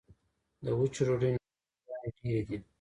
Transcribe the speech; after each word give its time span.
د 0.63 0.65
وچې 0.79 1.01
ډوډۍ 1.07 1.29
نانوایي 1.31 1.83
ګانې 1.89 2.09
ډیرې 2.17 2.41
دي 2.47 2.57